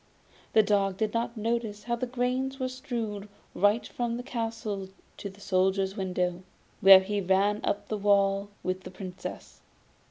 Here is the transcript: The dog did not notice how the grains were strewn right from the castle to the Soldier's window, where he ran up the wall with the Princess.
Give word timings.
The 0.53 0.63
dog 0.63 0.97
did 0.97 1.13
not 1.13 1.37
notice 1.37 1.83
how 1.83 1.95
the 1.95 2.07
grains 2.07 2.59
were 2.59 2.69
strewn 2.69 3.29
right 3.53 3.85
from 3.85 4.17
the 4.17 4.23
castle 4.23 4.89
to 5.17 5.29
the 5.29 5.39
Soldier's 5.39 5.95
window, 5.95 6.41
where 6.79 7.01
he 7.01 7.21
ran 7.21 7.61
up 7.63 7.87
the 7.87 7.99
wall 7.99 8.49
with 8.63 8.81
the 8.81 8.89
Princess. 8.89 9.61